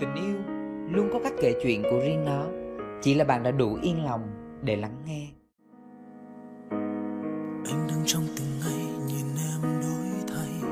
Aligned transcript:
Tình 0.00 0.14
yêu 0.14 0.36
luôn 0.90 1.10
có 1.12 1.20
cách 1.24 1.32
kể 1.40 1.54
chuyện 1.62 1.82
của 1.82 2.00
riêng 2.00 2.24
nó. 2.24 2.46
Chỉ 3.02 3.14
là 3.14 3.24
bạn 3.24 3.42
đã 3.42 3.50
đủ 3.50 3.78
yên 3.82 4.04
lòng 4.04 4.20
để 4.62 4.76
lắng 4.76 5.02
nghe. 5.06 5.28
Anh 7.64 7.86
đang 7.88 8.02
trong 8.06 8.26
từng 8.36 8.60
ngày 8.60 8.86
nhìn 9.08 9.26
em 9.52 9.80
đổi 9.80 10.34
thay. 10.34 10.70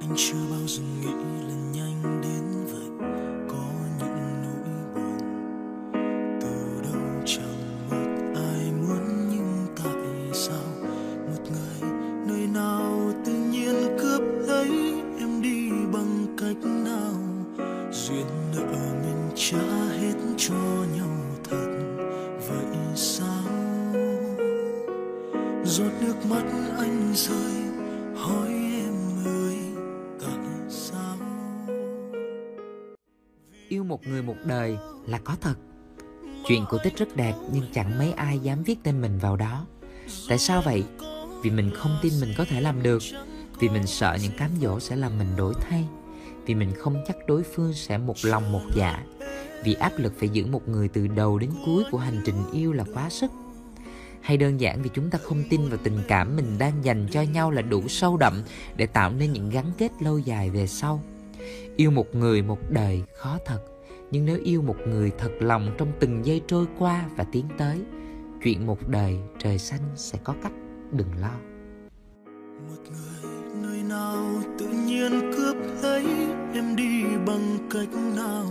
Anh 0.00 0.12
chưa 0.16 0.38
bao 0.50 0.60
giờ 0.66 0.82
nghĩ 1.00 1.12
là 1.48 1.54
nhanh 1.72 2.20
đến 2.22 2.44
vậy. 2.72 3.08
Có 3.48 3.64
những 3.98 4.42
nỗi 4.42 4.74
buồn 4.94 5.18
Từ 6.40 6.80
đâu 6.82 7.22
chẳng 7.24 7.88
một 7.90 8.32
ai 8.34 8.72
muốn, 8.72 9.28
Nhưng 9.30 9.66
tại 9.76 10.32
sao 10.32 10.90
một 11.26 11.42
người 11.52 11.90
nơi 12.28 12.46
nào 12.54 13.12
tự 13.24 13.32
nhiên 13.32 13.74
cướp 13.98 14.22
lấy 14.38 15.02
Em 15.18 15.42
đi 15.42 15.70
bằng 15.92 16.36
cách 16.38 16.56
nào 16.64 16.83
Duyên 18.08 18.26
nợ 18.54 18.94
mình 19.02 19.30
trả 19.34 19.58
hết 20.00 20.14
cho 20.36 20.54
nhau 20.96 21.08
thật. 21.50 21.66
Vậy 22.48 22.76
sao? 22.94 23.42
Giọt 25.64 25.90
nước 26.00 26.14
mắt 26.30 26.44
anh 26.78 27.12
rơi, 27.14 27.54
hỏi 28.16 28.48
em 28.48 28.94
ơi, 29.24 29.56
tại 30.20 30.68
sao? 30.68 31.16
Yêu 33.68 33.84
một 33.84 34.06
người 34.06 34.22
một 34.22 34.36
đời 34.44 34.76
là 35.06 35.18
có 35.18 35.36
thật. 35.40 35.54
Chuyện 36.46 36.64
cổ 36.70 36.78
tích 36.84 36.96
rất 36.96 37.16
đẹp 37.16 37.34
nhưng 37.52 37.64
chẳng 37.72 37.98
mấy 37.98 38.12
ai 38.12 38.38
dám 38.38 38.62
viết 38.62 38.78
tên 38.82 39.00
mình 39.00 39.18
vào 39.18 39.36
đó. 39.36 39.66
Tại 40.28 40.38
sao 40.38 40.62
vậy? 40.62 40.84
Vì 41.42 41.50
mình 41.50 41.70
không 41.74 41.98
tin 42.02 42.12
mình 42.20 42.34
có 42.38 42.44
thể 42.44 42.60
làm 42.60 42.82
được. 42.82 43.02
Vì 43.58 43.68
mình 43.68 43.86
sợ 43.86 44.18
những 44.22 44.32
cám 44.38 44.50
dỗ 44.60 44.80
sẽ 44.80 44.96
làm 44.96 45.18
mình 45.18 45.36
đổi 45.36 45.54
thay. 45.60 45.84
Vì 46.46 46.54
mình 46.54 46.72
không 46.78 47.04
chắc 47.08 47.16
đối 47.26 47.42
phương 47.42 47.72
sẽ 47.72 47.98
một 47.98 48.16
lòng 48.22 48.52
một 48.52 48.62
dạ. 48.74 49.04
Vì 49.64 49.74
áp 49.74 49.92
lực 49.96 50.12
phải 50.18 50.28
giữ 50.28 50.46
một 50.46 50.68
người 50.68 50.88
từ 50.88 51.06
đầu 51.06 51.38
đến 51.38 51.50
cuối 51.66 51.84
của 51.90 51.98
hành 51.98 52.22
trình 52.24 52.36
yêu 52.52 52.72
là 52.72 52.84
quá 52.94 53.10
sức. 53.10 53.30
Hay 54.20 54.36
đơn 54.36 54.60
giản 54.60 54.82
vì 54.82 54.90
chúng 54.94 55.10
ta 55.10 55.18
không 55.22 55.42
tin 55.50 55.68
vào 55.68 55.78
tình 55.82 55.98
cảm 56.08 56.36
mình 56.36 56.58
đang 56.58 56.84
dành 56.84 57.06
cho 57.10 57.22
nhau 57.22 57.50
là 57.50 57.62
đủ 57.62 57.88
sâu 57.88 58.16
đậm 58.16 58.42
để 58.76 58.86
tạo 58.86 59.12
nên 59.12 59.32
những 59.32 59.50
gắn 59.50 59.64
kết 59.78 59.92
lâu 60.00 60.18
dài 60.18 60.50
về 60.50 60.66
sau. 60.66 61.02
Yêu 61.76 61.90
một 61.90 62.14
người 62.14 62.42
một 62.42 62.58
đời 62.70 63.02
khó 63.16 63.38
thật, 63.46 63.60
nhưng 64.10 64.26
nếu 64.26 64.38
yêu 64.44 64.62
một 64.62 64.76
người 64.88 65.12
thật 65.18 65.30
lòng 65.40 65.74
trong 65.78 65.88
từng 66.00 66.26
giây 66.26 66.42
trôi 66.46 66.66
qua 66.78 67.04
và 67.16 67.24
tiến 67.32 67.44
tới, 67.58 67.80
chuyện 68.42 68.66
một 68.66 68.88
đời 68.88 69.18
trời 69.38 69.58
xanh 69.58 69.80
sẽ 69.96 70.18
có 70.24 70.34
cách, 70.42 70.52
đừng 70.92 71.08
lo. 71.20 71.34
Một 72.68 72.82
người 72.90 73.32
nơi 73.62 73.82
nào 73.82 74.42
tự 74.58 74.66
nhiên 74.66 75.32
cướp 75.36 75.56
lấy 75.82 76.04
cách 77.70 77.88
nào, 78.16 78.46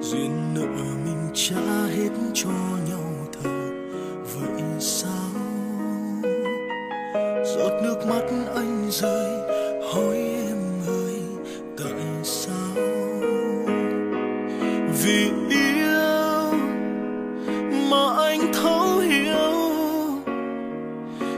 duyên 0.00 0.54
nợ 0.54 0.66
mình 1.04 1.30
trả 1.34 1.86
hết 1.96 2.10
cho 2.34 2.50
nhau 2.88 3.26
thật 3.32 3.50
vậy 4.34 4.62
sao? 4.80 5.30
Giọt 7.44 7.72
nước 7.82 8.06
mắt 8.08 8.22
anh 8.54 8.86
rơi, 8.90 9.40
hỏi 9.92 10.16
em 10.16 10.82
ơi, 10.86 11.20
tại 11.78 12.24
sao? 12.24 12.84
Vì 15.02 15.30
yêu 15.50 16.52
mà 17.90 18.14
anh 18.16 18.52
thấu 18.52 18.98
hiểu, 18.98 19.52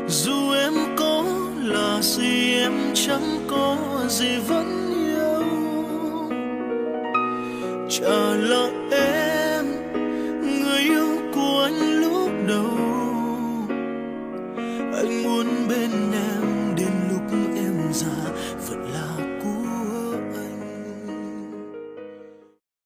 dù 0.09 0.53
em 0.53 0.73
có 0.97 1.25
là 1.63 2.01
gì, 2.03 2.55
em 2.55 2.73
chẳng 2.95 3.47
có 3.51 3.77
gì 4.09 4.39
vẫn 4.49 4.96
trả 8.01 8.35
lại 8.35 8.71
em, 8.91 9.65
người 10.43 10.81
yêu 10.81 11.19
của 11.35 11.63
anh 11.65 12.01
lúc 12.01 12.31
đầu. 12.49 12.71
Anh 14.95 15.23
muốn 15.23 15.47
bên 15.69 15.91
em 16.13 16.75
đến 16.77 16.93
lúc 17.11 17.23
em 17.57 17.93
già 17.93 18.31